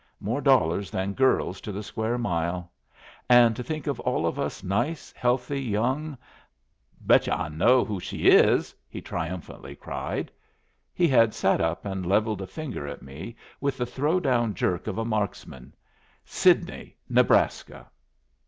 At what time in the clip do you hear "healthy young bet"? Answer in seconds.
5.11-7.27